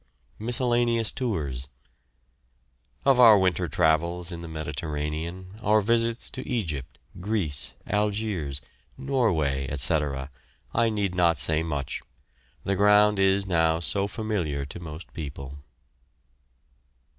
MISCELLANEOUS 0.39 1.11
TOURS. 1.11 1.67
Of 3.05 3.19
our 3.19 3.37
winter 3.37 3.67
travels 3.67 4.31
in 4.31 4.41
the 4.41 4.47
Mediterranean, 4.47 5.51
our 5.61 5.79
visits 5.79 6.31
to 6.31 6.49
Egypt, 6.49 6.97
Greece, 7.19 7.75
Algiers, 7.87 8.61
Norway, 8.97 9.67
etc., 9.69 10.31
I 10.73 10.89
need 10.89 11.13
not 11.13 11.37
say 11.37 11.61
much, 11.61 12.01
the 12.63 12.75
ground 12.75 13.19
is 13.19 13.45
now 13.45 13.79
so 13.79 14.07
familiar 14.07 14.65
to 14.65 14.79
most 14.79 15.13
people. 15.13 15.59